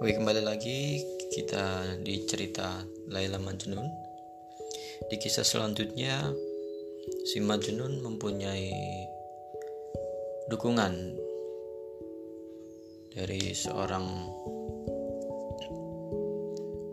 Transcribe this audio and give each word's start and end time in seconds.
Oke 0.00 0.16
kembali 0.16 0.40
lagi. 0.40 0.96
Kita 1.28 1.84
di 2.00 2.24
cerita 2.24 2.80
Laila 3.12 3.36
Majnun. 3.36 3.84
Di 5.12 5.20
kisah 5.20 5.44
selanjutnya 5.44 6.32
si 7.28 7.36
Majnun 7.36 8.00
mempunyai 8.00 8.72
dukungan 10.48 11.20
dari 13.12 13.52
seorang 13.52 14.08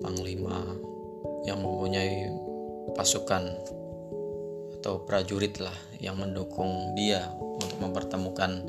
panglima 0.04 0.68
yang 1.48 1.64
mempunyai 1.64 2.28
pasukan 2.92 3.56
atau 4.84 5.08
prajurit 5.08 5.56
lah 5.64 5.80
yang 6.04 6.20
mendukung 6.20 6.92
dia 6.92 7.24
untuk 7.40 7.72
mempertemukan 7.80 8.68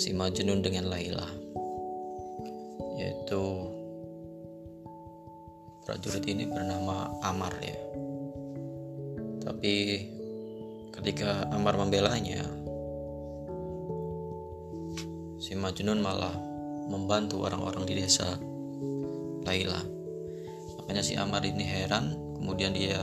si 0.00 0.16
Majnun 0.16 0.64
dengan 0.64 0.88
Laila 0.88 1.41
yaitu 3.02 3.42
prajurit 5.82 6.22
ini 6.30 6.46
bernama 6.46 7.10
Amar 7.26 7.50
ya. 7.58 7.74
Tapi 9.42 9.74
ketika 10.94 11.50
Amar 11.50 11.74
membelanya 11.74 12.46
si 15.42 15.58
Majnun 15.58 15.98
malah 15.98 16.30
membantu 16.86 17.42
orang-orang 17.42 17.82
di 17.90 17.98
desa 17.98 18.38
Laila. 19.42 19.82
Makanya 20.78 21.02
si 21.02 21.18
Amar 21.18 21.42
ini 21.42 21.66
heran 21.66 22.14
kemudian 22.38 22.70
dia 22.70 23.02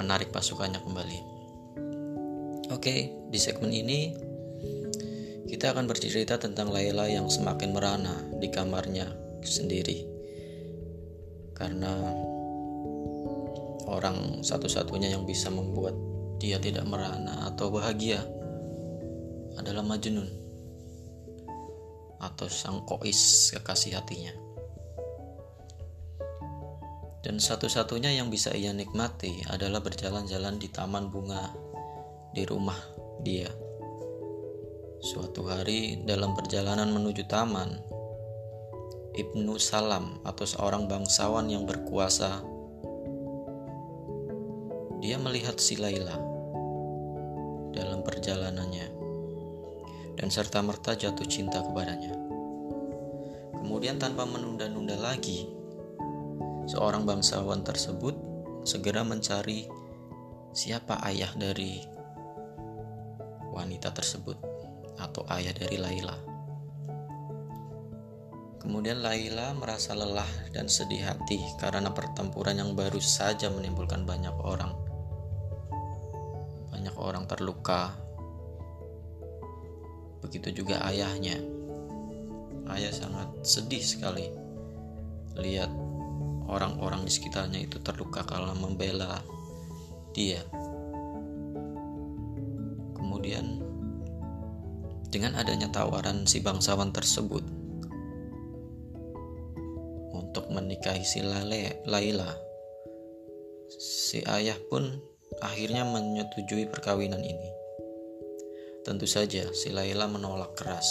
menarik 0.00 0.32
pasukannya 0.32 0.80
kembali. 0.80 1.20
Oke 2.72 3.12
di 3.28 3.36
segmen 3.36 3.68
ini 3.76 4.16
kita 5.46 5.70
akan 5.70 5.86
bercerita 5.86 6.42
tentang 6.42 6.74
Laila 6.74 7.06
yang 7.06 7.30
semakin 7.30 7.70
merana 7.70 8.18
di 8.42 8.50
kamarnya 8.50 9.06
sendiri. 9.46 10.02
Karena 11.54 11.94
orang 13.86 14.42
satu-satunya 14.42 15.14
yang 15.14 15.22
bisa 15.22 15.48
membuat 15.48 15.94
dia 16.36 16.58
tidak 16.58 16.84
merana 16.84 17.48
atau 17.48 17.70
bahagia 17.70 18.20
adalah 19.56 19.86
Majnun 19.86 20.28
atau 22.20 22.50
sang 22.50 22.82
kois 22.84 23.54
kekasih 23.54 23.96
hatinya. 23.96 24.34
Dan 27.22 27.42
satu-satunya 27.42 28.14
yang 28.14 28.30
bisa 28.30 28.54
ia 28.54 28.70
nikmati 28.70 29.42
adalah 29.50 29.82
berjalan-jalan 29.82 30.62
di 30.62 30.68
taman 30.70 31.10
bunga 31.10 31.50
di 32.30 32.46
rumah 32.46 32.78
dia 33.24 33.50
Suatu 35.06 35.46
hari 35.46 36.02
dalam 36.02 36.34
perjalanan 36.34 36.90
menuju 36.90 37.30
taman, 37.30 37.78
Ibnu 39.14 39.54
Salam 39.54 40.18
atau 40.26 40.42
seorang 40.42 40.90
bangsawan 40.90 41.46
yang 41.46 41.62
berkuasa, 41.62 42.42
dia 44.98 45.14
melihat 45.22 45.62
si 45.62 45.78
Laila 45.78 46.18
dalam 47.70 48.02
perjalanannya 48.02 48.86
dan 50.18 50.26
serta-merta 50.26 50.98
jatuh 50.98 51.28
cinta 51.30 51.62
kepadanya. 51.62 52.10
Kemudian 53.62 54.02
tanpa 54.02 54.26
menunda-nunda 54.26 54.98
lagi, 54.98 55.46
seorang 56.66 57.06
bangsawan 57.06 57.62
tersebut 57.62 58.18
segera 58.66 59.06
mencari 59.06 59.70
siapa 60.50 60.98
ayah 61.06 61.30
dari 61.38 61.78
wanita 63.54 63.94
tersebut 63.94 64.55
atau 64.96 65.22
ayah 65.32 65.52
dari 65.52 65.76
Laila. 65.76 66.16
Kemudian 68.66 68.98
Laila 68.98 69.54
merasa 69.54 69.94
lelah 69.94 70.26
dan 70.50 70.66
sedih 70.66 71.06
hati 71.06 71.38
karena 71.62 71.94
pertempuran 71.94 72.58
yang 72.58 72.74
baru 72.74 72.98
saja 72.98 73.46
menimbulkan 73.46 74.02
banyak 74.02 74.34
orang. 74.42 74.74
Banyak 76.74 76.96
orang 76.98 77.30
terluka. 77.30 77.94
Begitu 80.18 80.64
juga 80.64 80.82
ayahnya. 80.90 81.38
Ayah 82.66 82.90
sangat 82.90 83.30
sedih 83.46 83.86
sekali 83.86 84.26
lihat 85.38 85.70
orang-orang 86.50 87.06
di 87.06 87.12
sekitarnya 87.12 87.70
itu 87.70 87.78
terluka 87.78 88.26
karena 88.26 88.50
membela 88.56 89.22
dia. 90.10 90.42
Dengan 95.08 95.38
adanya 95.38 95.70
tawaran 95.70 96.26
si 96.26 96.42
bangsawan 96.42 96.90
tersebut 96.90 97.42
untuk 100.12 100.52
menikahi 100.52 101.00
si 101.00 101.24
Lale, 101.24 101.80
Laila, 101.88 102.28
si 103.72 104.20
ayah 104.28 104.60
pun 104.68 104.84
akhirnya 105.40 105.88
menyetujui 105.88 106.68
perkawinan 106.68 107.24
ini. 107.24 107.50
Tentu 108.84 109.08
saja 109.08 109.48
si 109.56 109.72
Laila 109.72 110.06
menolak 110.06 110.52
keras. 110.54 110.86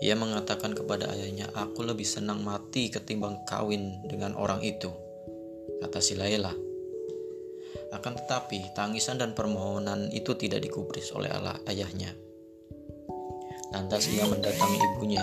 Ia 0.00 0.16
mengatakan 0.16 0.72
kepada 0.72 1.12
ayahnya, 1.12 1.52
"Aku 1.52 1.84
lebih 1.84 2.08
senang 2.08 2.40
mati 2.40 2.88
ketimbang 2.88 3.44
kawin 3.44 4.00
dengan 4.08 4.32
orang 4.32 4.64
itu," 4.64 4.88
kata 5.84 6.00
si 6.00 6.16
Laila. 6.16 6.56
Akan 7.92 8.16
tetapi, 8.16 8.72
tangisan 8.72 9.20
dan 9.20 9.36
permohonan 9.36 10.08
itu 10.10 10.32
tidak 10.40 10.64
dikubris 10.64 11.12
oleh 11.12 11.28
ayahnya. 11.68 12.29
Lantas 13.70 14.10
ia 14.10 14.26
mendatangi 14.26 14.78
ibunya. 14.82 15.22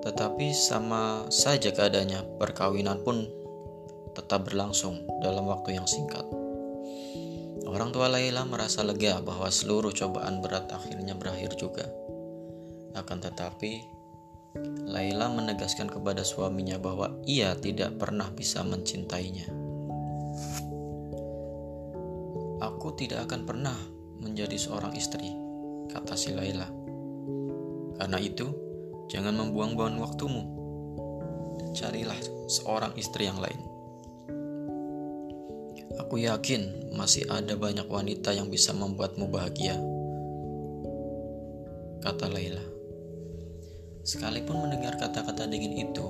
Tetapi 0.00 0.52
sama 0.52 1.28
saja 1.28 1.72
keadaannya, 1.72 2.40
perkawinan 2.40 3.04
pun 3.04 3.28
tetap 4.16 4.48
berlangsung 4.48 5.04
dalam 5.20 5.44
waktu 5.44 5.76
yang 5.76 5.84
singkat. 5.84 6.24
Orang 7.68 7.92
tua 7.92 8.08
Laila 8.08 8.44
merasa 8.48 8.84
lega 8.84 9.20
bahwa 9.20 9.48
seluruh 9.48 9.92
cobaan 9.92 10.40
berat 10.40 10.72
akhirnya 10.72 11.16
berakhir 11.16 11.56
juga. 11.56 11.88
Akan 12.96 13.20
tetapi, 13.20 13.84
Laila 14.88 15.28
menegaskan 15.32 15.92
kepada 15.92 16.24
suaminya 16.24 16.80
bahwa 16.80 17.12
ia 17.28 17.52
tidak 17.60 17.96
pernah 18.00 18.28
bisa 18.32 18.64
mencintainya. 18.64 19.52
Aku 22.64 22.96
tidak 22.96 23.28
akan 23.28 23.44
pernah 23.44 23.76
menjadi 24.20 24.56
seorang 24.56 24.94
istri 24.96 25.43
kata 25.90 26.14
si 26.14 26.32
Laila. 26.32 26.68
Karena 27.98 28.18
itu, 28.18 28.50
jangan 29.10 29.34
membuang-buang 29.36 30.00
waktumu. 30.00 30.42
Carilah 31.74 32.18
seorang 32.46 32.94
istri 32.94 33.26
yang 33.26 33.38
lain. 33.42 33.60
Aku 35.98 36.18
yakin 36.18 36.94
masih 36.94 37.26
ada 37.30 37.54
banyak 37.54 37.86
wanita 37.86 38.34
yang 38.34 38.50
bisa 38.50 38.74
membuatmu 38.74 39.30
bahagia. 39.30 39.78
Kata 42.02 42.26
Laila. 42.30 42.62
Sekalipun 44.04 44.68
mendengar 44.68 45.00
kata-kata 45.00 45.48
dingin 45.48 45.88
itu, 45.88 46.04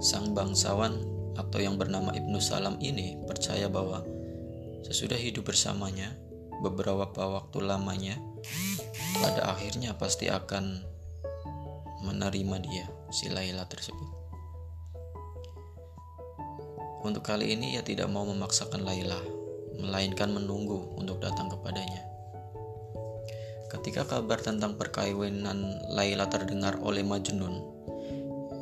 sang 0.00 0.32
bangsawan 0.32 0.96
atau 1.36 1.58
yang 1.60 1.76
bernama 1.76 2.16
Ibnu 2.16 2.40
Salam 2.40 2.80
ini 2.80 3.20
percaya 3.28 3.68
bahwa 3.68 4.00
sesudah 4.88 5.20
hidup 5.20 5.52
bersamanya, 5.52 6.16
beberapa 6.60 7.26
waktu 7.26 7.58
lamanya, 7.64 8.16
pada 9.20 9.52
akhirnya 9.56 9.96
pasti 9.96 10.28
akan 10.28 10.84
menerima 12.04 12.56
dia, 12.64 12.86
si 13.10 13.32
Laila 13.32 13.64
tersebut. 13.66 14.10
Untuk 17.06 17.22
kali 17.22 17.54
ini 17.54 17.78
ia 17.78 17.82
tidak 17.86 18.10
mau 18.10 18.26
memaksakan 18.26 18.82
Laila, 18.82 19.20
melainkan 19.78 20.32
menunggu 20.32 20.96
untuk 20.98 21.22
datang 21.22 21.46
kepadanya. 21.52 22.02
Ketika 23.66 24.06
kabar 24.06 24.38
tentang 24.38 24.78
perkawinan 24.78 25.90
Laila 25.90 26.26
terdengar 26.30 26.78
oleh 26.82 27.02
Majnun, 27.02 27.62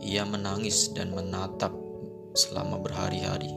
ia 0.05 0.29
menangis 0.29 0.93
dan 0.93 1.13
menatap 1.13 1.73
selama 2.37 2.81
berhari-hari. 2.83 3.53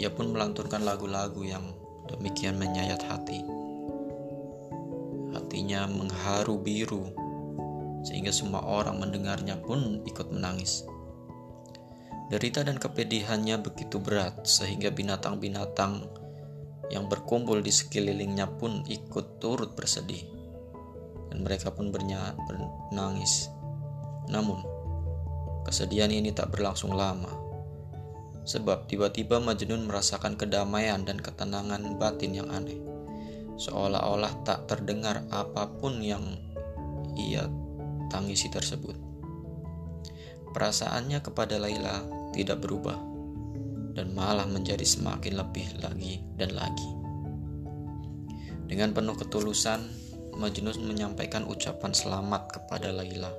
Ia 0.00 0.08
pun 0.08 0.32
melanturkan 0.32 0.80
lagu-lagu 0.80 1.44
yang 1.44 1.79
demikian 2.10 2.58
menyayat 2.58 3.02
hati. 3.06 3.42
Hatinya 5.30 5.86
mengharu 5.86 6.58
biru, 6.58 7.10
sehingga 8.02 8.34
semua 8.34 8.62
orang 8.66 8.98
mendengarnya 8.98 9.58
pun 9.62 10.02
ikut 10.02 10.30
menangis. 10.34 10.82
Derita 12.30 12.62
dan 12.62 12.78
kepedihannya 12.78 13.58
begitu 13.62 13.98
berat, 13.98 14.46
sehingga 14.46 14.94
binatang-binatang 14.94 16.06
yang 16.90 17.06
berkumpul 17.06 17.58
di 17.62 17.70
sekelilingnya 17.70 18.46
pun 18.58 18.82
ikut 18.86 19.42
turut 19.42 19.74
bersedih, 19.74 20.26
dan 21.30 21.42
mereka 21.42 21.70
pun 21.74 21.90
bernangis. 21.90 23.50
Namun, 24.30 24.62
kesedihan 25.66 26.10
ini 26.10 26.30
tak 26.30 26.54
berlangsung 26.54 26.94
lama 26.94 27.49
Sebab 28.44 28.88
tiba-tiba 28.88 29.38
Majnun 29.38 29.84
merasakan 29.84 30.34
kedamaian 30.34 31.04
dan 31.04 31.20
ketenangan 31.20 32.00
batin 32.00 32.32
yang 32.34 32.48
aneh. 32.48 32.80
Seolah-olah 33.60 34.40
tak 34.42 34.64
terdengar 34.64 35.28
apa 35.28 35.68
pun 35.76 36.00
yang 36.00 36.24
ia 37.16 37.44
tangisi 38.08 38.48
tersebut. 38.48 38.96
Perasaannya 40.50 41.20
kepada 41.22 41.60
Laila 41.60 42.02
tidak 42.32 42.64
berubah 42.64 42.96
dan 43.94 44.16
malah 44.16 44.48
menjadi 44.48 44.82
semakin 44.82 45.36
lebih 45.38 45.66
lagi 45.84 46.24
dan 46.40 46.56
lagi. 46.56 46.90
Dengan 48.70 48.94
penuh 48.94 49.18
ketulusan, 49.18 49.82
Majnun 50.40 50.86
menyampaikan 50.86 51.44
ucapan 51.44 51.92
selamat 51.92 52.48
kepada 52.54 52.94
Laila 52.94 53.34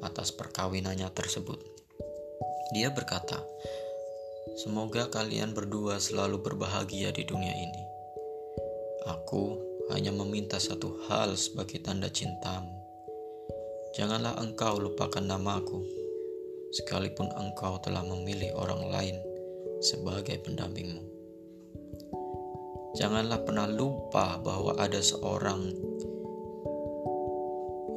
atas 0.00 0.32
perkawinannya 0.32 1.08
tersebut. 1.12 1.79
Dia 2.70 2.94
berkata, 2.94 3.42
"Semoga 4.54 5.10
kalian 5.10 5.50
berdua 5.50 5.98
selalu 5.98 6.38
berbahagia 6.38 7.10
di 7.10 7.26
dunia 7.26 7.50
ini. 7.50 7.82
Aku 9.10 9.58
hanya 9.90 10.14
meminta 10.14 10.62
satu 10.62 11.02
hal 11.10 11.34
sebagai 11.34 11.82
tanda 11.82 12.06
cintamu. 12.06 12.70
Janganlah 13.98 14.38
engkau 14.38 14.78
lupakan 14.78 15.24
namaku, 15.24 15.82
sekalipun 16.70 17.26
engkau 17.34 17.82
telah 17.82 18.06
memilih 18.06 18.54
orang 18.54 18.86
lain 18.86 19.16
sebagai 19.82 20.38
pendampingmu. 20.46 21.02
Janganlah 22.94 23.42
pernah 23.42 23.66
lupa 23.66 24.38
bahwa 24.38 24.78
ada 24.78 25.02
seorang 25.02 25.74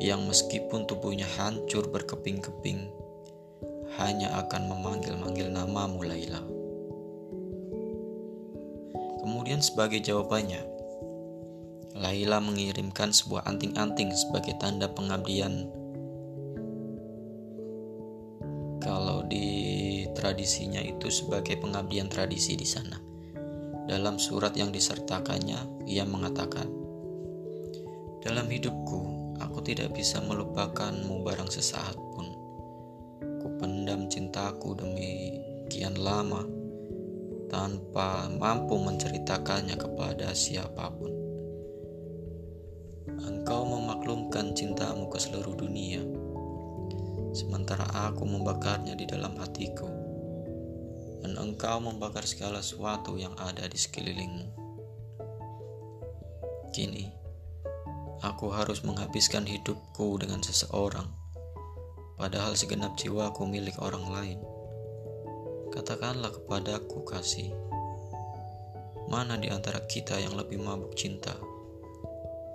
yang 0.02 0.26
meskipun 0.26 0.90
tubuhnya 0.90 1.30
hancur 1.38 1.88
berkeping-keping, 1.94 2.90
hanya 4.02 4.34
akan 4.42 4.74
memanggil-manggil 4.74 5.54
namamu 5.54 6.02
Laila. 6.02 6.42
Kemudian 9.22 9.62
sebagai 9.62 10.02
jawabannya, 10.02 10.66
Laila 11.94 12.42
mengirimkan 12.42 13.14
sebuah 13.14 13.46
anting-anting 13.46 14.10
sebagai 14.18 14.58
tanda 14.58 14.90
pengabdian 14.90 15.70
kalau 18.82 19.24
di 19.30 20.04
tradisinya 20.12 20.82
itu 20.84 21.08
sebagai 21.08 21.56
pengabdian 21.62 22.12
tradisi 22.12 22.60
di 22.60 22.68
sana. 22.68 23.00
Dalam 23.88 24.20
surat 24.20 24.58
yang 24.58 24.74
disertakannya, 24.76 25.86
ia 25.88 26.04
mengatakan, 26.04 26.68
"Dalam 28.20 28.50
hidupku, 28.50 29.02
aku 29.40 29.64
tidak 29.64 29.96
bisa 29.96 30.20
melupakanmu 30.20 31.24
barang 31.24 31.52
sesaat 31.52 32.03
cintaku 34.64 34.80
demikian 34.80 36.00
lama 36.00 36.48
tanpa 37.52 38.32
mampu 38.32 38.80
menceritakannya 38.80 39.76
kepada 39.76 40.32
siapa 40.32 40.88
pun. 40.88 41.12
Engkau 43.28 43.68
memaklumkan 43.68 44.56
cintamu 44.56 45.12
ke 45.12 45.20
seluruh 45.20 45.60
dunia." 45.60 46.00
sementara 47.34 47.90
aku 48.14 48.30
membakarnya 48.30 48.94
di 48.94 49.10
dalam 49.10 49.34
hatiku, 49.42 49.90
dan 51.26 51.34
engkau 51.34 51.82
membakar 51.82 52.22
segala 52.30 52.62
sesuatu 52.62 53.18
yang 53.18 53.34
ada 53.42 53.66
di 53.66 53.74
sekelilingmu. 53.74 54.54
Kini, 56.70 57.10
aku 58.22 58.54
harus 58.54 58.86
menghabiskan 58.86 59.50
hidupku 59.50 60.22
dengan 60.22 60.46
seseorang, 60.46 61.10
padahal 62.22 62.54
segenap 62.54 62.94
jiwaku 63.02 63.50
milik 63.50 63.82
orang 63.82 64.06
lain. 64.14 64.53
Katakanlah 65.74 66.30
kepadaku, 66.30 67.02
kasih, 67.02 67.50
mana 69.10 69.42
di 69.42 69.50
antara 69.50 69.82
kita 69.90 70.22
yang 70.22 70.38
lebih 70.38 70.62
mabuk 70.62 70.94
cinta, 70.94 71.34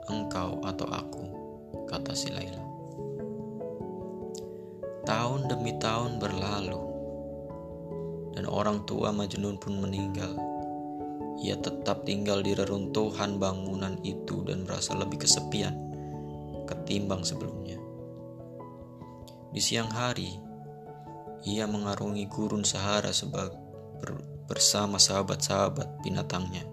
engkau 0.06 0.62
atau 0.62 0.86
aku? 0.86 1.24
Kata 1.90 2.14
si 2.14 2.30
Laila. 2.30 2.62
Tahun 5.02 5.50
demi 5.50 5.74
tahun 5.82 6.22
berlalu, 6.22 6.78
dan 8.38 8.46
orang 8.46 8.86
tua 8.86 9.10
Majnun 9.10 9.58
pun 9.58 9.82
meninggal. 9.82 10.38
Ia 11.42 11.58
tetap 11.58 12.06
tinggal 12.06 12.46
di 12.46 12.54
reruntuhan 12.54 13.42
bangunan 13.42 13.98
itu 14.06 14.46
dan 14.46 14.62
merasa 14.62 14.94
lebih 14.94 15.26
kesepian 15.26 15.74
ketimbang 16.70 17.26
sebelumnya. 17.26 17.82
Di 19.50 19.58
siang 19.58 19.90
hari, 19.90 20.47
ia 21.46 21.68
mengarungi 21.70 22.26
gurun 22.26 22.66
Sahara 22.66 23.12
bersama 24.48 24.96
sahabat-sahabat 24.96 26.02
binatangnya. 26.02 26.64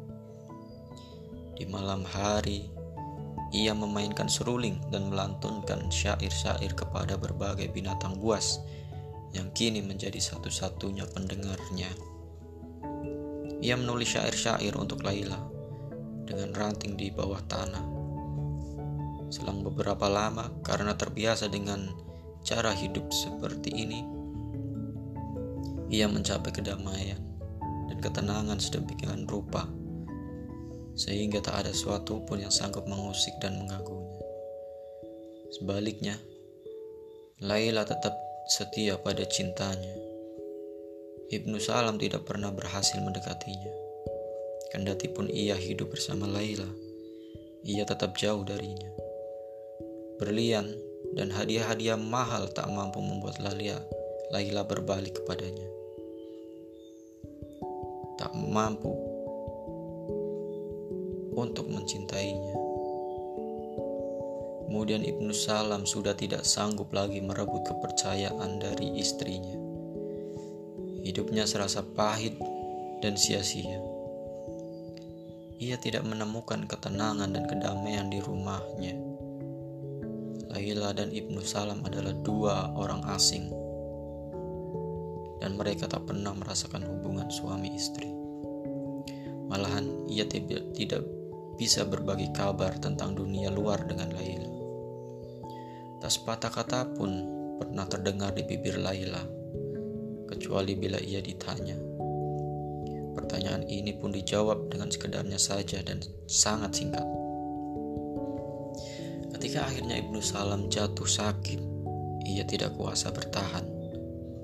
Di 1.56 1.68
malam 1.68 2.08
hari, 2.08 2.72
ia 3.56 3.72
memainkan 3.72 4.28
seruling 4.28 4.82
dan 4.90 5.08
melantunkan 5.08 5.88
syair-syair 5.88 6.74
kepada 6.76 7.16
berbagai 7.16 7.72
binatang 7.72 8.20
buas 8.20 8.60
yang 9.36 9.52
kini 9.52 9.84
menjadi 9.84 10.18
satu-satunya 10.18 11.08
pendengarnya. 11.12 11.92
Ia 13.60 13.76
menulis 13.80 14.16
syair-syair 14.16 14.76
untuk 14.76 15.04
Laila 15.04 15.40
dengan 16.26 16.52
ranting 16.56 16.98
di 16.98 17.12
bawah 17.14 17.40
tanah. 17.46 17.84
Selang 19.30 19.66
beberapa 19.66 20.08
lama, 20.08 20.52
karena 20.64 20.96
terbiasa 20.96 21.50
dengan 21.50 21.92
cara 22.46 22.72
hidup 22.72 23.10
seperti 23.10 23.74
ini, 23.74 24.15
ia 25.90 26.10
mencapai 26.10 26.52
kedamaian 26.54 27.22
dan 27.90 27.98
ketenangan 28.02 28.58
sedemikian 28.58 29.30
rupa 29.30 29.70
sehingga 30.96 31.44
tak 31.44 31.68
ada 31.68 31.72
sesuatu 31.76 32.24
pun 32.24 32.40
yang 32.40 32.52
sanggup 32.52 32.88
mengusik 32.88 33.36
dan 33.44 33.60
mengganggunya. 33.60 34.24
Sebaliknya, 35.52 36.16
Laila 37.44 37.84
tetap 37.84 38.16
setia 38.48 38.96
pada 38.96 39.28
cintanya. 39.28 39.96
Ibnu 41.28 41.60
Salam 41.60 42.00
tidak 42.00 42.24
pernah 42.24 42.50
berhasil 42.50 42.96
mendekatinya. 43.04 43.72
Kendati 44.72 45.12
pun 45.12 45.28
ia 45.28 45.56
hidup 45.60 45.92
bersama 45.92 46.28
Laila, 46.32 46.68
ia 47.68 47.84
tetap 47.84 48.16
jauh 48.16 48.48
darinya. 48.48 48.88
Berlian 50.16 50.72
dan 51.16 51.28
hadiah-hadiah 51.28 52.00
mahal 52.00 52.48
tak 52.56 52.72
mampu 52.72 53.04
membuat 53.04 53.44
Laila, 53.44 53.84
Laila 54.34 54.66
berbalik 54.66 55.22
kepadanya. 55.22 55.70
Tak 58.18 58.32
mampu 58.34 58.90
untuk 61.36 61.68
mencintainya. 61.68 62.56
Kemudian 64.66 65.06
Ibnu 65.06 65.32
Salam 65.32 65.86
sudah 65.86 66.18
tidak 66.18 66.44
sanggup 66.44 66.92
lagi 66.92 67.22
merebut 67.22 67.64
kepercayaan 67.64 68.58
dari 68.58 68.98
istrinya. 68.98 69.56
Hidupnya 71.06 71.46
serasa 71.46 71.86
pahit 71.86 72.36
dan 73.00 73.14
sia-sia. 73.14 73.78
Ia 75.62 75.80
tidak 75.80 76.04
menemukan 76.04 76.68
ketenangan 76.68 77.32
dan 77.32 77.48
kedamaian 77.48 78.12
di 78.12 78.20
rumahnya. 78.20 79.00
Laila 80.52 80.92
dan 80.92 81.12
Ibnu 81.16 81.40
Salam 81.40 81.80
adalah 81.88 82.12
dua 82.26 82.76
orang 82.76 83.06
asing, 83.16 83.48
dan 85.44 85.60
mereka 85.60 85.90
tak 85.90 86.08
pernah 86.08 86.32
merasakan 86.32 86.86
hubungan 86.88 87.28
suami 87.28 87.76
istri. 87.76 88.08
Malahan, 89.46 90.10
ia 90.10 90.26
tidak, 90.26 91.06
bisa 91.56 91.88
berbagi 91.88 92.34
kabar 92.36 92.76
tentang 92.82 93.16
dunia 93.16 93.48
luar 93.48 93.88
dengan 93.88 94.12
Laila. 94.12 94.52
Tak 96.04 96.12
sepatah 96.12 96.52
kata 96.52 96.80
pun 96.98 97.12
pernah 97.62 97.88
terdengar 97.88 98.36
di 98.36 98.44
bibir 98.44 98.76
Laila, 98.82 99.24
kecuali 100.28 100.76
bila 100.76 101.00
ia 101.00 101.24
ditanya. 101.24 101.78
Pertanyaan 103.16 103.64
ini 103.72 103.96
pun 103.96 104.12
dijawab 104.12 104.68
dengan 104.68 104.92
sekedarnya 104.92 105.40
saja 105.40 105.80
dan 105.80 106.04
sangat 106.28 106.84
singkat. 106.84 107.08
Ketika 109.32 109.72
akhirnya 109.72 110.04
Ibnu 110.04 110.20
Salam 110.20 110.68
jatuh 110.68 111.08
sakit, 111.08 111.62
ia 112.28 112.44
tidak 112.44 112.76
kuasa 112.76 113.14
bertahan, 113.16 113.64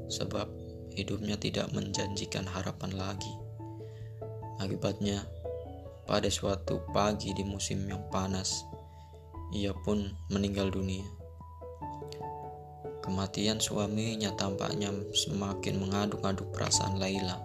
sebab 0.07 0.60
hidupnya 0.95 1.39
tidak 1.39 1.71
menjanjikan 1.71 2.43
harapan 2.47 2.91
lagi. 2.95 3.33
Akibatnya, 4.61 5.25
pada 6.05 6.29
suatu 6.29 6.83
pagi 6.91 7.33
di 7.33 7.41
musim 7.41 7.87
yang 7.89 8.03
panas, 8.13 8.67
ia 9.51 9.73
pun 9.73 10.11
meninggal 10.29 10.69
dunia. 10.69 11.07
Kematian 13.01 13.57
suaminya 13.57 14.29
tampaknya 14.37 14.93
semakin 15.17 15.81
mengaduk-aduk 15.81 16.53
perasaan 16.53 17.01
Laila. 17.01 17.41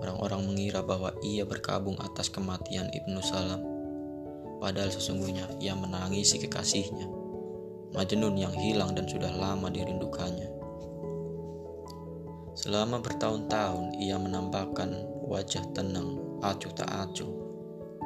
Orang-orang 0.00 0.48
mengira 0.48 0.80
bahwa 0.80 1.12
ia 1.20 1.44
berkabung 1.44 2.00
atas 2.00 2.32
kematian 2.32 2.88
Ibnu 2.88 3.20
Salam. 3.20 3.60
Padahal 4.56 4.88
sesungguhnya 4.88 5.60
ia 5.60 5.76
menangisi 5.76 6.40
kekasihnya, 6.40 7.04
Majnun 7.92 8.36
yang 8.40 8.56
hilang 8.56 8.96
dan 8.96 9.04
sudah 9.04 9.28
lama 9.36 9.68
dirindukannya. 9.68 10.55
Selama 12.56 13.04
bertahun-tahun 13.04 14.00
ia 14.00 14.16
menampakkan 14.16 15.04
wajah 15.28 15.60
tenang, 15.76 16.40
acuh 16.40 16.72
tak 16.72 16.88
acuh 16.88 17.28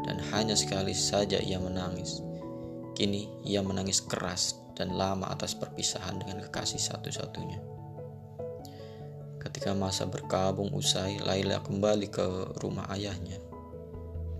dan 0.02 0.18
hanya 0.34 0.58
sekali 0.58 0.90
saja 0.90 1.38
ia 1.38 1.62
menangis. 1.62 2.18
Kini 2.98 3.30
ia 3.46 3.62
menangis 3.62 4.02
keras 4.02 4.58
dan 4.74 4.98
lama 4.98 5.30
atas 5.30 5.54
perpisahan 5.54 6.18
dengan 6.18 6.42
kekasih 6.42 6.82
satu-satunya. 6.82 7.62
Ketika 9.40 9.70
masa 9.72 10.10
berkabung 10.10 10.74
usai, 10.74 11.22
Laila 11.22 11.62
kembali 11.62 12.10
ke 12.10 12.26
rumah 12.60 12.90
ayahnya. 12.92 13.38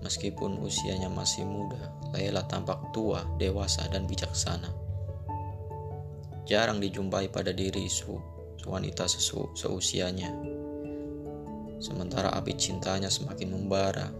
Meskipun 0.03 0.59
usianya 0.59 1.07
masih 1.07 1.47
muda, 1.47 1.93
Laila 2.11 2.43
tampak 2.51 2.91
tua, 2.91 3.23
dewasa, 3.39 3.87
dan 3.89 4.05
bijaksana. 4.05 4.69
Jarang 6.45 6.83
dijumpai 6.83 7.31
pada 7.31 7.53
diri 7.55 7.87
su 7.87 8.30
wanita 8.65 9.09
sesu 9.09 9.49
seusianya. 9.57 10.29
Sementara 11.81 12.29
api 12.37 12.53
cintanya 12.53 13.09
semakin 13.09 13.49
membara. 13.57 14.13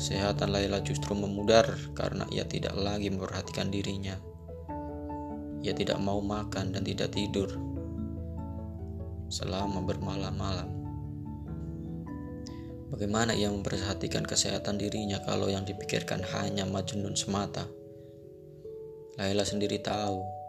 Kesehatan 0.00 0.56
Laila 0.56 0.80
justru 0.80 1.12
memudar 1.12 1.68
karena 1.92 2.24
ia 2.32 2.48
tidak 2.48 2.72
lagi 2.72 3.12
memperhatikan 3.12 3.68
dirinya. 3.68 4.16
Ia 5.60 5.76
tidak 5.76 6.00
mau 6.00 6.24
makan 6.24 6.72
dan 6.72 6.80
tidak 6.80 7.12
tidur 7.12 7.52
selama 9.28 9.84
bermalam-malam. 9.84 10.80
Bagaimana 12.90 13.36
ia 13.36 13.52
memperhatikan 13.52 14.24
kesehatan 14.24 14.80
dirinya 14.80 15.20
kalau 15.22 15.46
yang 15.46 15.62
dipikirkan 15.68 16.24
hanya 16.34 16.64
Majnun 16.64 17.14
semata? 17.14 17.68
Laila 19.20 19.44
sendiri 19.44 19.78
tahu 19.84 20.39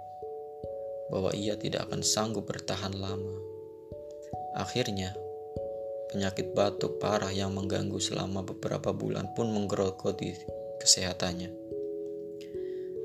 bahwa 1.12 1.36
ia 1.36 1.60
tidak 1.60 1.92
akan 1.92 2.02
sanggup 2.02 2.48
bertahan 2.48 2.96
lama. 2.96 3.36
Akhirnya, 4.56 5.12
penyakit 6.12 6.56
batuk 6.56 7.04
parah 7.04 7.32
yang 7.32 7.52
mengganggu 7.52 8.00
selama 8.00 8.48
beberapa 8.48 8.96
bulan 8.96 9.32
pun 9.36 9.52
menggerogoti 9.52 10.32
kesehatannya. 10.80 11.52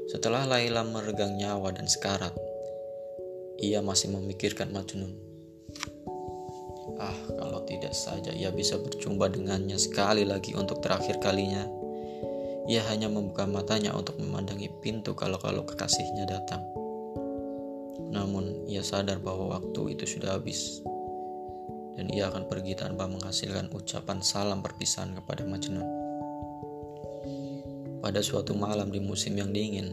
Setelah 0.06 0.46
Laila 0.46 0.86
meregang 0.86 1.34
nyawa 1.34 1.74
dan 1.74 1.90
sekarat, 1.90 2.34
ia 3.58 3.82
masih 3.82 4.14
memikirkan 4.14 4.70
Majnun. 4.70 5.18
Ah, 7.02 7.18
kalau 7.34 7.66
tidak 7.66 7.92
saja 7.92 8.30
ia 8.30 8.54
bisa 8.54 8.78
berjumpa 8.78 9.28
dengannya 9.28 9.76
sekali 9.76 10.22
lagi 10.22 10.54
untuk 10.54 10.78
terakhir 10.78 11.18
kalinya. 11.18 11.66
Ia 12.66 12.82
hanya 12.90 13.06
membuka 13.10 13.46
matanya 13.46 13.94
untuk 13.94 14.18
memandangi 14.18 14.70
pintu 14.82 15.14
kalau-kalau 15.14 15.66
kekasihnya 15.66 16.26
datang. 16.26 16.62
Namun, 18.10 18.68
ia 18.70 18.82
sadar 18.84 19.18
bahwa 19.18 19.58
waktu 19.58 19.98
itu 19.98 20.18
sudah 20.18 20.38
habis. 20.38 20.82
Dan 21.96 22.12
ia 22.12 22.28
akan 22.28 22.46
pergi 22.46 22.76
tanpa 22.76 23.08
menghasilkan 23.08 23.72
ucapan 23.72 24.20
salam 24.20 24.60
perpisahan 24.60 25.16
kepada 25.16 25.42
Majnun. 25.48 25.86
Pada 28.04 28.20
suatu 28.22 28.52
malam 28.52 28.92
di 28.92 29.00
musim 29.00 29.34
yang 29.34 29.50
dingin, 29.50 29.90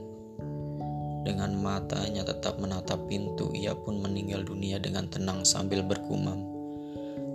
dengan 1.24 1.56
matanya 1.56 2.28
tetap 2.28 2.60
menatap 2.60 3.00
pintu, 3.08 3.48
ia 3.56 3.72
pun 3.72 4.04
meninggal 4.04 4.44
dunia 4.44 4.76
dengan 4.76 5.08
tenang 5.08 5.48
sambil 5.48 5.80
bergumam. 5.80 6.44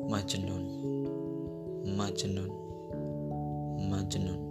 Majnun 0.08 0.64
Majnun 1.84 2.48
Majnun 3.92 4.47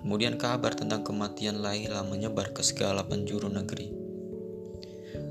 Kemudian 0.00 0.36
kabar 0.36 0.76
tentang 0.76 1.04
kematian 1.06 1.60
Laila 1.60 2.04
menyebar 2.04 2.52
ke 2.52 2.60
segala 2.60 3.04
penjuru 3.06 3.48
negeri. 3.48 3.88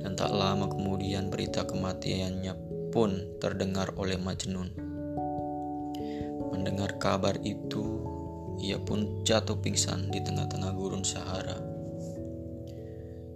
Dan 0.02 0.14
tak 0.18 0.34
lama 0.34 0.70
kemudian 0.70 1.30
berita 1.30 1.66
kematiannya 1.66 2.54
pun 2.90 3.40
terdengar 3.42 3.94
oleh 4.00 4.18
Majnun. 4.18 4.70
Mendengar 6.54 6.98
kabar 6.98 7.38
itu, 7.44 8.02
ia 8.62 8.80
pun 8.80 9.22
jatuh 9.28 9.60
pingsan 9.60 10.10
di 10.10 10.24
tengah-tengah 10.24 10.72
gurun 10.74 11.04
Sahara 11.04 11.76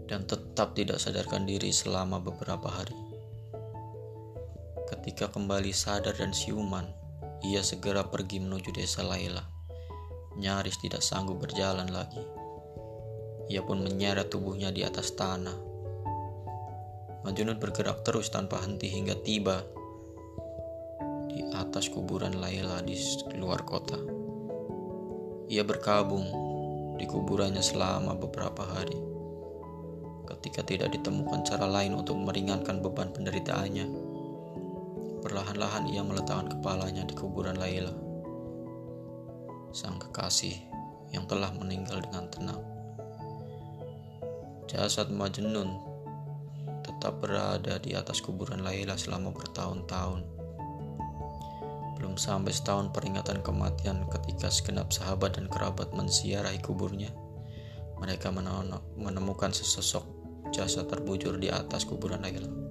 dan 0.10 0.26
tetap 0.26 0.74
tidak 0.74 0.98
sadarkan 0.98 1.46
diri 1.46 1.70
selama 1.70 2.18
beberapa 2.18 2.66
hari. 2.66 2.98
Ketika 4.90 5.30
kembali 5.30 5.70
sadar 5.70 6.18
dan 6.18 6.34
siuman, 6.34 6.90
ia 7.46 7.62
segera 7.62 8.02
pergi 8.10 8.42
menuju 8.42 8.74
desa 8.74 9.06
Laila. 9.06 9.59
Nyaris 10.40 10.80
tidak 10.80 11.04
sanggup 11.04 11.44
berjalan 11.44 11.92
lagi. 11.92 12.24
Ia 13.52 13.60
pun 13.62 13.84
menyeret 13.84 14.32
tubuhnya 14.32 14.72
di 14.72 14.88
atas 14.88 15.12
tanah. 15.14 15.54
Majunut 17.28 17.60
bergerak 17.60 18.08
terus 18.08 18.32
tanpa 18.32 18.64
henti 18.64 18.88
hingga 18.88 19.20
tiba 19.20 19.60
di 21.28 21.44
atas 21.52 21.92
kuburan 21.92 22.40
Laila 22.40 22.80
di 22.80 22.96
luar 23.36 23.68
kota. 23.68 24.00
Ia 25.52 25.68
berkabung 25.68 26.26
di 26.96 27.04
kuburannya 27.04 27.62
selama 27.62 28.16
beberapa 28.16 28.64
hari. 28.64 28.96
Ketika 30.24 30.64
tidak 30.64 30.96
ditemukan 30.96 31.44
cara 31.44 31.68
lain 31.68 32.00
untuk 32.00 32.16
meringankan 32.16 32.80
beban 32.80 33.12
penderitaannya, 33.12 34.10
Perlahan-lahan 35.20 35.92
ia 35.92 36.00
meletakkan 36.00 36.48
kepalanya 36.48 37.04
di 37.04 37.12
kuburan 37.12 37.60
Laila, 37.60 37.92
sang 39.70 40.02
kekasih 40.02 40.56
yang 41.14 41.26
telah 41.26 41.50
meninggal 41.54 42.02
dengan 42.02 42.26
tenang. 42.30 42.62
Jasad 44.70 45.10
Majnun 45.10 45.82
tetap 46.86 47.18
berada 47.22 47.82
di 47.82 47.98
atas 47.98 48.22
kuburan 48.22 48.62
Laila 48.62 48.94
selama 48.94 49.34
bertahun-tahun. 49.34 50.22
Belum 51.98 52.16
sampai 52.16 52.54
setahun 52.54 52.94
peringatan 52.94 53.42
kematian 53.42 54.06
ketika 54.08 54.48
segenap 54.54 54.94
sahabat 54.94 55.36
dan 55.36 55.50
kerabat 55.50 55.92
menziarahi 55.92 56.62
kuburnya, 56.62 57.10
mereka 57.98 58.30
menemukan 58.96 59.52
sesosok 59.52 60.06
jasad 60.54 60.86
terbujur 60.88 61.36
di 61.42 61.50
atas 61.50 61.84
kuburan 61.90 62.22
Laila. 62.22 62.69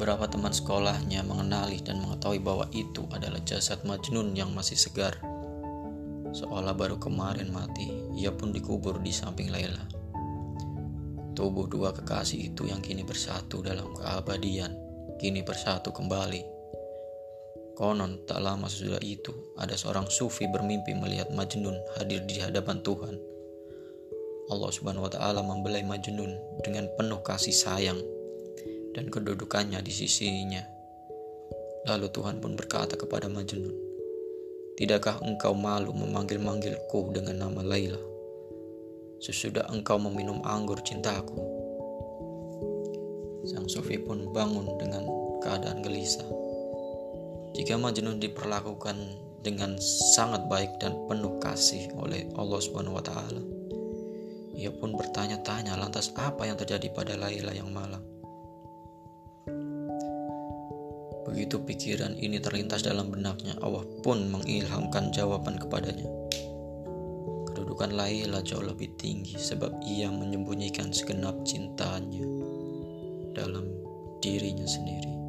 Beberapa 0.00 0.32
teman 0.32 0.48
sekolahnya 0.48 1.20
mengenali 1.28 1.84
dan 1.84 2.00
mengetahui 2.00 2.40
bahwa 2.40 2.64
itu 2.72 3.04
adalah 3.12 3.36
jasad 3.44 3.84
Majnun 3.84 4.32
yang 4.32 4.48
masih 4.56 4.72
segar. 4.72 5.12
Seolah 6.32 6.72
baru 6.72 6.96
kemarin 6.96 7.52
mati, 7.52 8.08
ia 8.16 8.32
pun 8.32 8.48
dikubur 8.48 8.96
di 9.04 9.12
samping 9.12 9.52
Laila. 9.52 9.84
Tubuh 11.36 11.68
dua 11.68 11.92
kekasih 11.92 12.48
itu 12.48 12.64
yang 12.64 12.80
kini 12.80 13.04
bersatu 13.04 13.60
dalam 13.60 13.92
keabadian, 13.92 14.72
kini 15.20 15.44
bersatu 15.44 15.92
kembali. 15.92 16.48
Konon 17.76 18.24
tak 18.24 18.40
lama 18.40 18.72
sesudah 18.72 19.04
itu, 19.04 19.52
ada 19.60 19.76
seorang 19.76 20.08
sufi 20.08 20.48
bermimpi 20.48 20.96
melihat 20.96 21.28
Majnun 21.36 21.76
hadir 22.00 22.24
di 22.24 22.40
hadapan 22.40 22.80
Tuhan. 22.80 23.20
Allah 24.48 24.70
Subhanahu 24.72 25.04
wa 25.04 25.12
taala 25.12 25.44
membelai 25.44 25.84
Majnun 25.84 26.40
dengan 26.64 26.88
penuh 26.96 27.20
kasih 27.20 27.52
sayang 27.52 28.00
dan 28.96 29.10
kedudukannya 29.10 29.78
di 29.82 29.92
sisinya. 29.92 30.62
Lalu 31.88 32.12
Tuhan 32.12 32.42
pun 32.44 32.58
berkata 32.58 32.98
kepada 32.98 33.30
Majnun, 33.30 33.90
Tidakkah 34.80 35.20
engkau 35.20 35.52
malu 35.52 35.92
memanggil-manggilku 35.92 37.12
dengan 37.12 37.44
nama 37.44 37.60
Laila? 37.60 38.00
Sesudah 39.20 39.68
engkau 39.68 40.00
meminum 40.00 40.40
anggur 40.40 40.80
cintaku. 40.80 41.36
Sang 43.44 43.68
Sufi 43.68 44.00
pun 44.00 44.32
bangun 44.32 44.80
dengan 44.80 45.04
keadaan 45.44 45.84
gelisah. 45.84 46.24
Jika 47.52 47.76
Majnun 47.76 48.24
diperlakukan 48.24 48.96
dengan 49.40 49.76
sangat 50.16 50.48
baik 50.48 50.80
dan 50.80 50.96
penuh 51.08 51.40
kasih 51.40 51.92
oleh 51.96 52.28
Allah 52.36 52.60
Subhanahu 52.60 52.96
wa 52.96 53.04
taala. 53.04 53.42
Ia 54.56 54.68
pun 54.72 54.92
bertanya-tanya 54.92 55.76
lantas 55.80 56.12
apa 56.16 56.44
yang 56.44 56.60
terjadi 56.60 56.92
pada 56.92 57.16
Laila 57.16 57.52
yang 57.52 57.72
malang. 57.72 58.04
Begitu 61.30 61.62
pikiran 61.62 62.18
ini 62.18 62.42
terlintas 62.42 62.82
dalam 62.82 63.14
benaknya, 63.14 63.54
Allah 63.62 63.86
pun 64.02 64.26
mengilhamkan 64.34 65.14
jawaban 65.14 65.62
kepadanya. 65.62 66.10
Kedudukan 67.46 67.94
Laila 67.94 68.42
jauh 68.42 68.66
lebih 68.66 68.98
tinggi 68.98 69.38
sebab 69.38 69.78
ia 69.86 70.10
menyembunyikan 70.10 70.90
segenap 70.90 71.46
cintanya 71.46 72.26
dalam 73.30 73.62
dirinya 74.18 74.66
sendiri. 74.66 75.19